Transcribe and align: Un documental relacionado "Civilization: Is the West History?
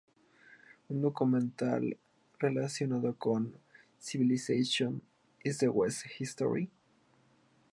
Un 0.89 0.99
documental 0.99 1.95
relacionado 2.39 3.15
"Civilization: 3.99 5.03
Is 5.43 5.59
the 5.59 5.69
West 5.69 6.07
History? 6.19 6.71